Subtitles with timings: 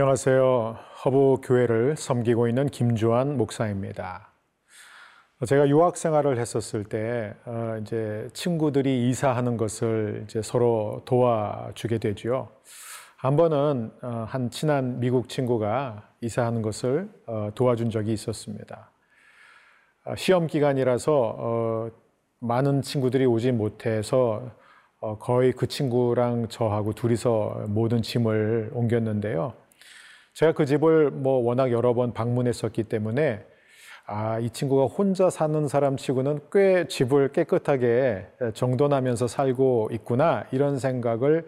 [0.00, 0.78] 안녕하세요.
[1.04, 4.28] 허브 교회를 섬기고 있는 김주환 목사입니다.
[5.44, 12.48] 제가 유학 생활을 했었을 때 어, 이제 친구들이 이사하는 것을 이제 서로 도와주게 되죠.
[13.16, 18.92] 한 번은 어, 한 친한 미국 친구가 이사하는 것을 어, 도와준 적이 있었습니다.
[20.16, 21.90] 시험 기간이라서
[22.38, 24.48] 많은 친구들이 오지 못해서
[25.18, 29.54] 거의 그 친구랑 저하고 둘이서 모든 짐을 옮겼는데요.
[30.38, 33.44] 제가 그 집을 뭐 워낙 여러 번 방문했었기 때문에
[34.06, 38.24] 아, 이 친구가 혼자 사는 사람 치고는 꽤 집을 깨끗하게
[38.54, 41.44] 정돈하면서 살고 있구나 이런 생각을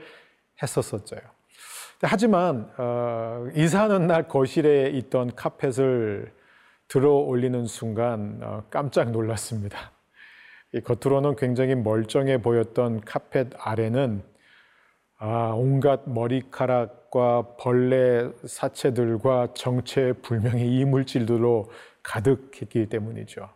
[0.60, 1.14] 했었었죠.
[2.02, 6.32] 하지만 어, 이사하는 날 거실에 있던 카펫을
[6.88, 9.92] 들어 올리는 순간 어, 깜짝 놀랐습니다.
[10.82, 14.24] 겉으로는 굉장히 멀쩡해 보였던 카펫 아래는
[15.22, 21.70] 아, 온갖 머리카락과 벌레 사체들과 정체 불명의 이물질들로
[22.02, 23.46] 가득했기 때문이죠.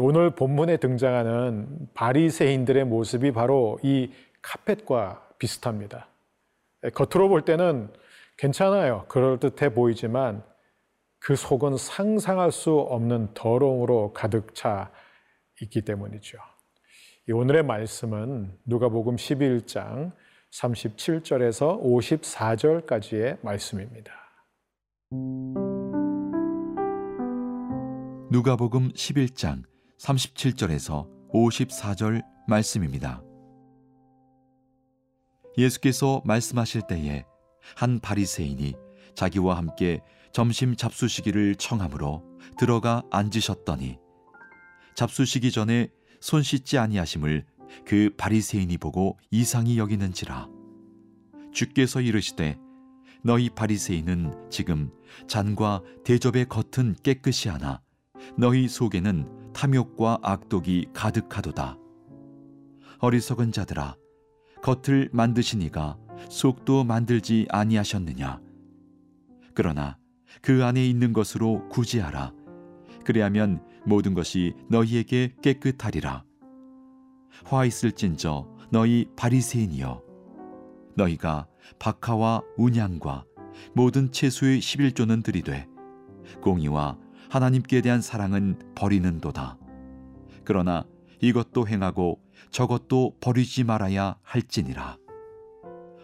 [0.00, 4.10] 오늘 본문에 등장하는 바리새인들의 모습이 바로 이
[4.40, 6.08] 카펫과 비슷합니다.
[6.94, 7.92] 겉으로 볼 때는
[8.38, 9.04] 괜찮아요.
[9.08, 10.42] 그럴듯해 보이지만
[11.18, 14.90] 그 속은 상상할 수 없는 더러움으로 가득 차
[15.60, 16.38] 있기 때문이죠.
[17.30, 20.12] 오늘의 말씀은 누가복음 11장
[20.52, 24.12] 37절에서 54절까지의 말씀입니다.
[28.30, 29.64] 누가복음 11장
[29.98, 33.22] 37절에서 54절 말씀입니다.
[35.56, 37.24] 예수께서 말씀하실 때에
[37.76, 38.74] 한 바리새인이
[39.14, 40.00] 자기와 함께
[40.32, 42.22] 점심 잡수시기를 청함으로
[42.58, 43.98] 들어가 앉으셨더니
[44.94, 45.88] 잡수시기 전에
[46.20, 47.44] 손 씻지 아니하심을
[47.84, 50.48] 그 바리새인이 보고 이상히 여기는지라.
[51.52, 52.58] 주께서 이르시되
[53.22, 54.90] 너희 바리새인은 지금
[55.26, 57.80] 잔과 대접의 겉은 깨끗이 하나
[58.36, 61.78] 너희 속에는 탐욕과 악독이 가득하도다.
[63.00, 63.96] 어리석은 자들아
[64.62, 65.98] 겉을 만드시니가
[66.30, 68.40] 속도 만들지 아니하셨느냐?
[69.54, 69.98] 그러나
[70.42, 72.32] 그 안에 있는 것으로 구제하라.
[73.04, 76.24] 그리하면 모든 것이 너희에게 깨끗하리라
[77.44, 80.02] 화 있을진저 너희 바리새인이여.
[80.96, 81.46] 너희가
[81.78, 83.24] 박하와 운양과
[83.74, 85.66] 모든 채소의 11조는 들이되
[86.42, 86.98] 공의와
[87.30, 89.58] 하나님께 대한 사랑은 버리는도다.
[90.44, 90.86] 그러나
[91.20, 94.96] 이것도 행하고 저것도 버리지 말아야 할지니라.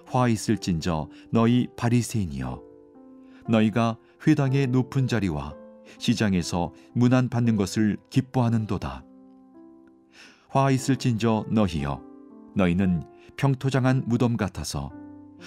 [0.06, 2.62] 화 있을진저 너희 바리새인이여.
[3.49, 5.55] 너희가 회당의 높은 자리와
[5.99, 9.05] 시장에서 문안 받는 것을 기뻐하는도다
[10.54, 12.00] 화 있을진저 너희여
[12.54, 13.03] 너희는
[13.37, 14.92] 평토장한 무덤 같아서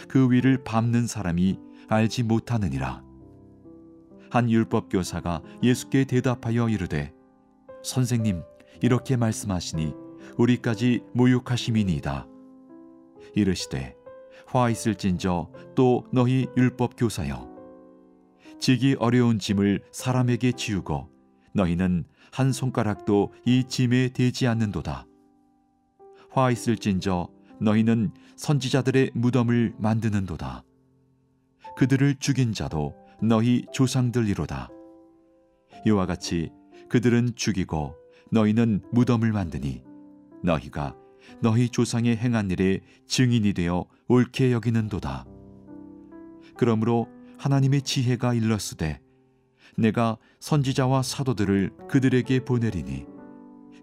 [0.10, 1.58] 그 위를 밟는 사람이
[1.88, 3.02] 알지 못하느니라.
[4.30, 7.14] 한 율법 교사가 예수께 대답하여 이르되
[7.86, 8.44] 선생님
[8.82, 9.94] 이렇게 말씀하시니
[10.38, 12.28] 우리까지 모욕하심이니이다.
[13.34, 13.96] 이르시되
[14.46, 17.50] 화 있을진저 또 너희 율법 교사여
[18.60, 21.08] 지기 어려운 짐을 사람에게 지우고
[21.58, 25.08] 너희는 한 손가락도 이 짐에 대지 않는도다.
[26.30, 27.30] 화 있을진저
[27.60, 30.64] 너희는 선지자들의 무덤을 만드는도다.
[31.76, 34.70] 그들을 죽인 자도 너희 조상들이로다.
[35.88, 36.52] 이와 같이
[36.90, 37.96] 그들은 죽이고
[38.32, 39.84] 너희는 무덤을 만드니
[40.44, 40.96] 너희가
[41.42, 45.26] 너희 조상의 행한 일에 증인이 되어 옳게 여기는도다.
[46.56, 47.08] 그러므로
[47.40, 49.02] 하나님의 지혜가 일렀으되
[49.78, 53.06] 내가 선지자와 사도들을 그들에게 보내리니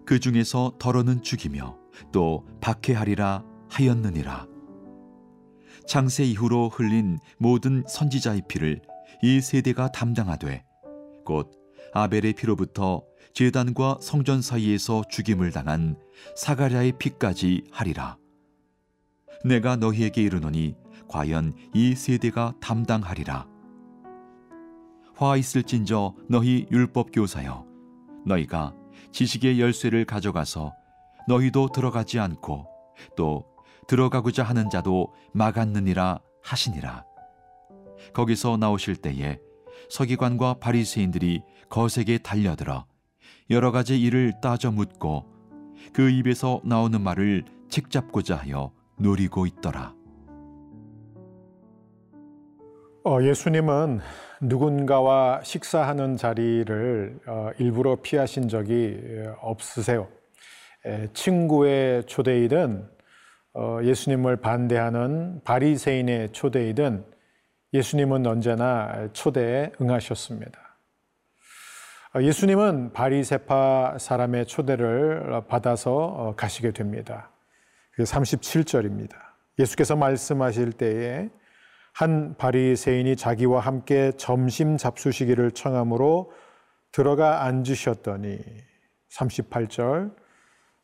[0.05, 1.77] 그 중에서 덜어는 죽이며
[2.11, 4.47] 또 박해하리라 하였느니라.
[5.87, 8.81] 창세 이후로 흘린 모든 선지자의 피를
[9.23, 10.65] 이 세대가 담당하되
[11.23, 11.51] 곧
[11.93, 13.03] 아벨의 피로부터
[13.33, 15.97] 제단과 성전 사이에서 죽임을 당한
[16.35, 18.17] 사가랴의 피까지 하리라.
[19.45, 20.75] 내가 너희에게 이르노니
[21.07, 23.54] 과연 이 세대가 담당하리라.
[25.17, 27.65] 화 있을진저 너희 율법 교사여
[28.25, 28.73] 너희가
[29.11, 30.73] 지식의 열쇠를 가져가서
[31.27, 32.67] 너희도 들어가지 않고
[33.15, 33.45] 또
[33.87, 37.05] 들어가고자 하는 자도 막았느니라 하시니라
[38.13, 39.39] 거기서 나오실 때에
[39.89, 42.85] 서기관과 바리새인들이 거세게 달려들어
[43.49, 45.25] 여러 가지 일을 따져 묻고
[45.93, 49.94] 그 입에서 나오는 말을 책잡고자 하여 노리고 있더라.
[53.07, 53.99] 어, 예수님은
[54.41, 58.99] 누군가와 식사하는 자리를 어, 일부러 피하신 적이
[59.41, 60.07] 없으세요.
[61.13, 62.89] 친구의 초대이든
[63.53, 67.05] 어, 예수님을 반대하는 바리새인의 초대이든
[67.73, 70.59] 예수님은 언제나 초대에 응하셨습니다.
[72.19, 77.29] 예수님은 바리세파 사람의 초대를 받아서 가시게 됩니다.
[77.99, 79.13] 37절입니다.
[79.59, 81.29] 예수께서 말씀하실 때에
[81.95, 86.29] 한 바리새인이 자기와 함께 점심 잡수시기를 청함으로
[86.91, 88.37] 들어가 앉으셨더니
[89.13, 90.13] 38절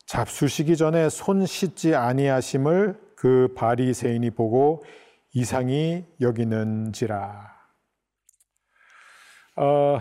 [0.05, 4.85] 잡수시기 전에 손 씻지 아니하심을 그 바리새인이 보고
[5.33, 7.55] 이상이 여기는지라.
[9.57, 9.99] 어,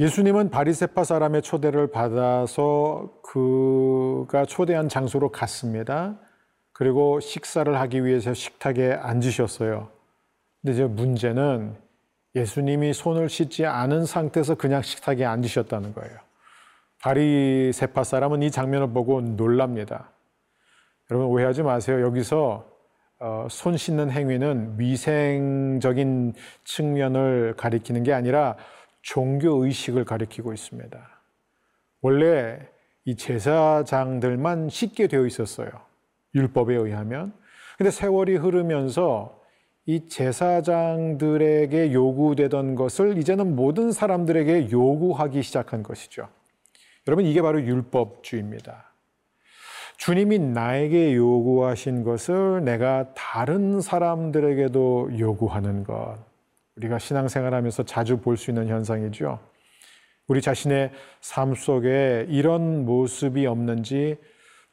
[0.00, 6.18] 예수님은 바리세파 사람의 초대를 받아서 그가 초대한 장소로 갔습니다.
[6.82, 9.88] 그리고 식사를 하기 위해서 식탁에 앉으셨어요.
[10.60, 11.76] 근데 이제 문제는
[12.34, 16.18] 예수님이 손을 씻지 않은 상태에서 그냥 식탁에 앉으셨다는 거예요.
[17.00, 20.10] 바리세파 사람은 이 장면을 보고 놀랍니다.
[21.08, 22.00] 여러분 오해하지 마세요.
[22.00, 22.68] 여기서
[23.20, 26.32] 어, 손 씻는 행위는 위생적인
[26.64, 28.56] 측면을 가리키는 게 아니라
[29.02, 30.98] 종교 의식을 가리키고 있습니다.
[32.00, 32.58] 원래
[33.04, 35.91] 이 제사장들만 씻게 되어 있었어요.
[36.34, 37.32] 율법에 의하면.
[37.76, 39.40] 근데 세월이 흐르면서
[39.86, 46.28] 이 제사장들에게 요구되던 것을 이제는 모든 사람들에게 요구하기 시작한 것이죠.
[47.08, 48.92] 여러분, 이게 바로 율법주의입니다.
[49.96, 56.16] 주님이 나에게 요구하신 것을 내가 다른 사람들에게도 요구하는 것.
[56.76, 59.38] 우리가 신앙생활 하면서 자주 볼 수 있는 현상이죠.
[60.28, 60.90] 우리 자신의
[61.20, 64.16] 삶 속에 이런 모습이 없는지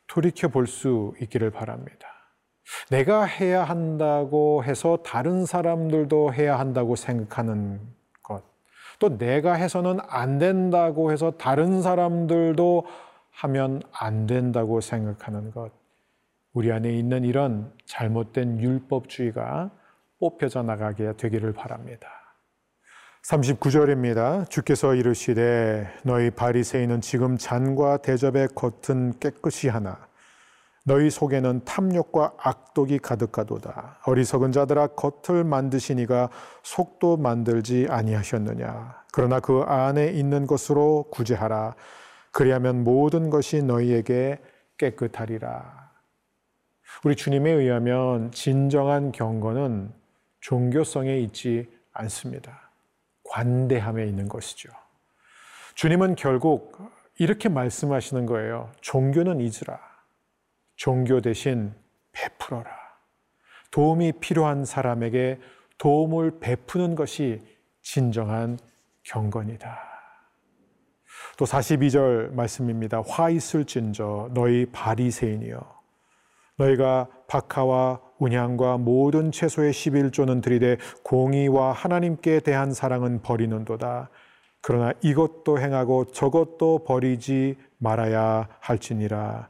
[0.09, 2.07] 돌이켜 볼 수 있기를 바랍니다.
[2.89, 7.79] 내가 해야 한다고 해서 다른 사람들도 해야 한다고 생각하는
[8.21, 8.43] 것.
[8.99, 12.85] 또 내가 해서는 안 된다고 해서 다른 사람들도
[13.31, 15.71] 하면 안 된다고 생각하는 것.
[16.53, 19.71] 우리 안에 있는 이런 잘못된 율법주의가
[20.19, 22.18] 뽑혀져 나가게 되기를 바랍니다.
[23.23, 24.49] 39절입니다.
[24.49, 30.09] 주께서 이르시되 너희 바리새인은 지금 잔과 대접의 겉은 깨끗이 하나
[30.85, 33.99] 너희 속에는 탐욕과 악독이 가득하도다.
[34.05, 36.29] 어리석은 자들아 겉을 만드시니가
[36.63, 39.03] 속도 만들지 아니하셨느냐.
[39.11, 41.75] 그러나 그 안에 있는 것으로 구제하라.
[42.31, 44.39] 그리하면 모든 것이 너희에게
[44.77, 45.91] 깨끗하리라.
[47.03, 49.93] 우리 주님에 의하면 진정한 경건은
[50.41, 52.68] 종교성에 있지 않습니다.
[53.29, 54.69] 관대함에 있는 것이죠.
[55.75, 56.77] 주님은 결국
[57.17, 58.71] 이렇게 말씀하시는 거예요.
[58.81, 59.79] 종교는 잊으라.
[60.75, 61.73] 종교 대신
[62.11, 62.69] 베풀어라.
[63.71, 65.39] 도움이 필요한 사람에게
[65.77, 67.41] 도움을 베푸는 것이
[67.81, 68.57] 진정한
[69.03, 69.79] 경건이다.
[71.37, 73.01] 또 42절 말씀입니다.
[73.07, 75.81] 화 있을진저 너희 바리새인이여
[76.57, 84.09] 너희가 박하와 운향과 모든 채소의 11조는 들이되 공의와 하나님께 대한 사랑은 버리는도다.
[84.61, 89.47] 그러나 이것도 행하고 저것도 버리지 말아야 할지니라.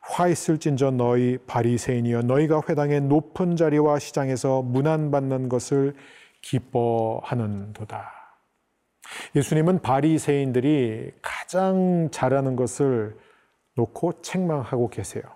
[0.00, 5.94] 화 있을진저 너희 바리새인이여 너희가 회당의 높은 자리와 시장에서 문안받는 것을
[6.42, 8.12] 기뻐하는도다.
[9.34, 13.16] 예수님은 바리새인들이 가장 잘하는 것을
[13.74, 15.35] 놓고 책망하고 계세요.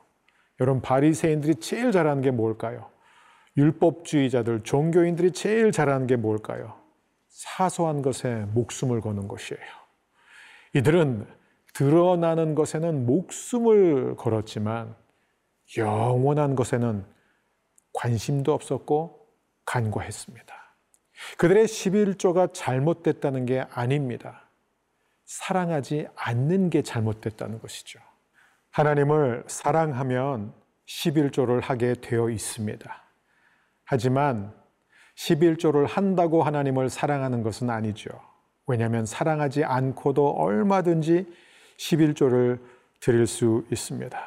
[0.60, 2.90] 여러분 바리새인들이 제일 잘하는 게 뭘까요?
[3.56, 6.78] 율법주의자들, 종교인들이 제일 잘하는 게 뭘까요?
[7.28, 9.60] 사소한 것에 목숨을 거는 것이에요.
[10.74, 11.26] 이들은
[11.74, 14.94] 드러나는 것에는 목숨을 걸었지만
[15.78, 17.04] 영원한 것에는
[17.92, 19.26] 관심도 없었고
[19.64, 20.54] 간과했습니다.
[21.38, 24.48] 그들의 11조가 잘못됐다는 게 아닙니다.
[25.24, 28.00] 사랑하지 않는 게 잘못됐다는 것이죠.
[28.70, 30.52] 하나님을 사랑하면
[30.86, 33.02] 11조를 하게 되어 있습니다.
[33.84, 34.54] 하지만
[35.16, 38.08] 11조를 한다고 하나님을 사랑하는 것은 아니죠.
[38.66, 41.26] 왜냐하면 사랑하지 않고도 얼마든지
[41.76, 42.60] 11조를
[43.00, 44.18] 드릴 수 있습니다.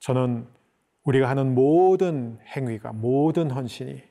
[0.00, 0.46] 저는
[1.04, 4.02] 우리가 하는 모든 행위가, 모든 헌신이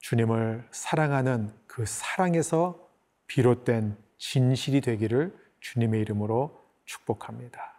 [0.00, 2.78] 주님을 사랑하는 그 사랑에서
[3.26, 7.75] 비롯된 진실이 되기를 주님의 이름으로 축복합니다.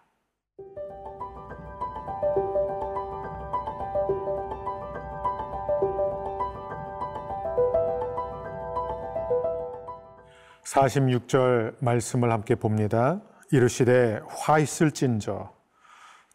[10.77, 13.19] (46절) 말씀을 함께 봅니다.
[13.51, 15.51] 이르시되 화 있을진저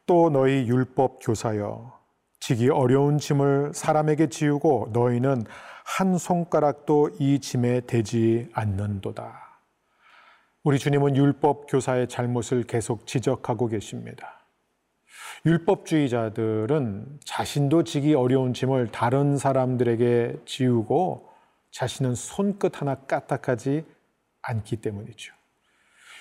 [0.06, 1.92] 또 너희 율법 교사여
[2.40, 5.44] 지기 어려운 짐을 사람에게 지우고 너희는
[5.84, 9.60] 한 손가락도 이 짐에 대지 않는도다.
[10.64, 14.40] 우리 주님은 율법 교사의 잘못을 계속 지적하고 계십니다.
[15.46, 21.28] 율법주의자들은 자신도 지기 어려운 짐을 다른 사람들에게 지우고
[21.70, 23.84] 자신은 손끝 하나 까딱하지
[24.42, 25.34] 않기 때문이죠.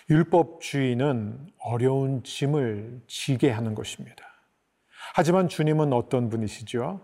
[0.09, 4.25] 율법주의는 어려운 짐을 지게 하는 것입니다.
[5.13, 7.01] 하지만 주님은 어떤 분이시죠?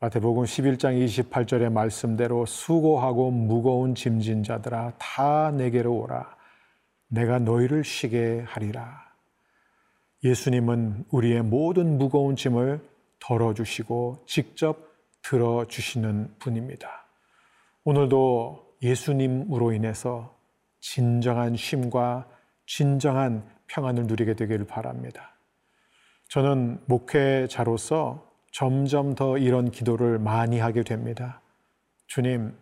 [0.00, 6.36] 마태복음 11장 28절의 말씀대로 수고하고 무거운 짐진 자들아 다 내게로 오라
[7.08, 9.08] 내가 너희를 쉬게 하리라.
[10.22, 12.80] 예수님은 우리의 모든 무거운 짐을
[13.18, 14.78] 덜어 주시고 직접
[15.22, 17.06] 들어 주시는 분입니다.
[17.84, 20.37] 오늘도 예수님으로 인해서
[20.80, 22.26] 진정한 쉼과
[22.66, 25.34] 진정한 평안을 누리게 되기를 바랍니다.
[26.28, 31.40] 저는 목회자로서 점점 더 이런 기도를 많이 하게 됩니다.
[32.06, 32.54] 주님,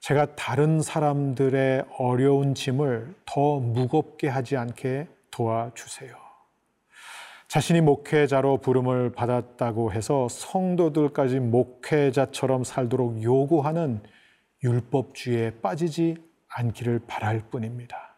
[0.00, 6.28] 제가 다른 사람들의 어려운 짐을 더 무겁게 하지 않게 도와주세요.
[7.48, 14.02] 자신이 목회자로 부름을 받았다고 해서 성도들까지 목회자처럼 살도록 요구하는
[14.62, 16.16] 율법주의에 빠지지
[16.48, 18.16] 않기를 바랄 뿐입니다.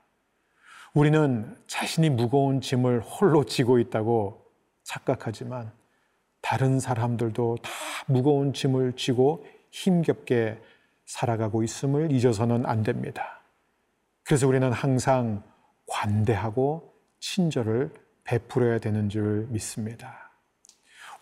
[0.94, 4.44] 우리는 자신이 무거운 짐을 홀로 지고 있다고
[4.82, 5.72] 착각하지만
[6.40, 7.70] 다른 사람들도 다
[8.06, 10.60] 무거운 짐을 지고 힘겹게
[11.04, 13.40] 살아가고 있음을 잊어서는 안 됩니다.
[14.25, 15.42] 그래서 우리는 항상
[15.87, 17.90] 관대하고 친절을
[18.25, 20.30] 베풀어야 되는 줄 믿습니다.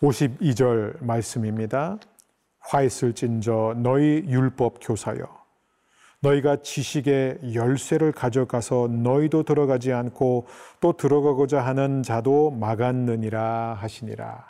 [0.01, 1.97] 52절 말씀입니다.
[2.59, 5.39] 화 있을진저 너희 율법 교사여
[6.21, 10.47] 너희가 지식의 열쇠를 가져가서 너희도 들어가지 않고
[10.81, 14.47] 또 들어가고자 하는 자도 막았느니라 하시니라.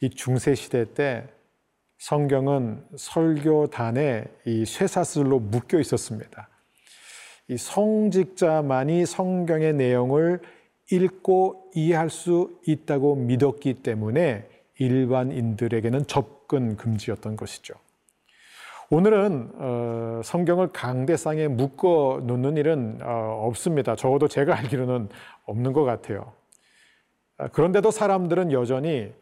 [0.00, 1.26] 이 중세 시대 때
[1.98, 6.48] 성경은 설교단에 이 쇠사슬로 묶여 있었습니다.
[7.48, 10.40] 이 성직자만이 성경의 내용을
[10.90, 14.48] 읽고 이해할 수 있다고 믿었기 때문에
[14.78, 17.74] 일반인들에게는 접근 금지였던 것이죠.
[18.94, 23.96] 오늘은 어, 성경을 강대상에 묶어 놓는 일은 어, 없습니다.
[23.96, 25.08] 적어도 제가 알기로는
[25.46, 26.32] 없는 것 같아요.
[27.36, 29.12] 아, 그런데도 사람들은 여전히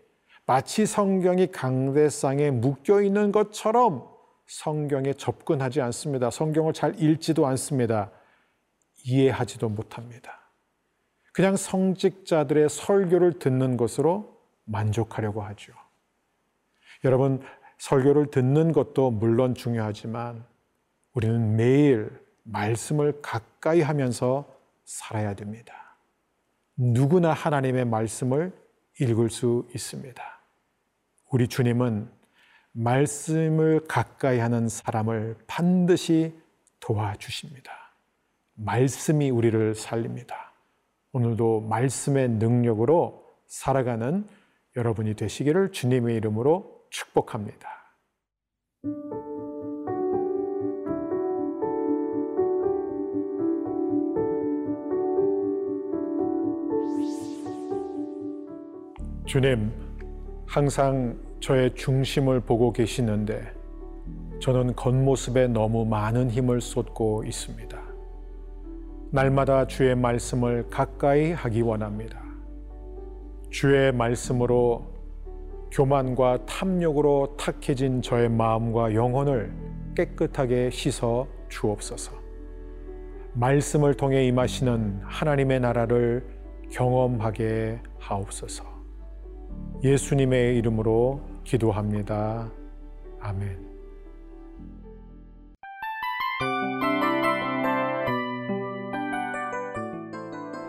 [0.44, 4.06] 마치 성경이 강대상에 묶여 있는 것처럼
[4.46, 6.28] 성경에 접근하지 않습니다.
[6.28, 8.10] 성경을 잘 읽지도 않습니다.
[9.06, 10.50] 이해하지도 못합니다.
[11.32, 14.36] 그냥 성직자들의 설교를 듣는 것으로
[14.66, 15.72] 만족하려고 하죠.
[17.04, 17.42] 여러분,
[17.82, 20.44] 설교를 듣는 것도 물론 중요하지만
[21.14, 22.12] 우리는 매일
[22.44, 24.46] 말씀을 가까이 하면서
[24.84, 25.96] 살아야 됩니다.
[26.76, 28.52] 누구나 하나님의 말씀을
[29.00, 30.22] 읽을 수 있습니다.
[31.32, 32.08] 우리 주님은
[32.70, 36.40] 말씀을 가까이 하는 사람을 반드시
[36.78, 37.72] 도와주십니다.
[38.54, 40.52] 말씀이 우리를 살립니다.
[41.10, 44.24] 오늘도 말씀의 능력으로 살아가는
[44.76, 47.68] 여러분이 되시기를 주님의 이름으로 축복합니다.
[59.24, 59.72] 주님,
[60.46, 63.54] 항상 저의 중심을 보고 계시는데
[64.40, 67.80] 저는 겉모습에 너무 많은 힘을 쏟고 있습니다.
[69.10, 72.22] 날마다 주의 말씀을 가까이 하기 원합니다.
[73.50, 74.91] 주의 말씀으로
[75.72, 79.54] 교만과 탐욕으로 탁해진 저의 마음과 영혼을
[79.96, 82.12] 깨끗하게 씻어 주옵소서.
[83.32, 86.26] 말씀을 통해 임하시는 하나님의 나라를
[86.70, 88.64] 경험하게 하옵소서.
[89.82, 92.50] 예수님의 이름으로 기도합니다.
[93.20, 93.72] 아멘.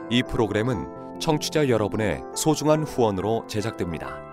[0.10, 4.32] 이 프로그램은 청취자 여러분의 소중한 후원으로 제작됩니다.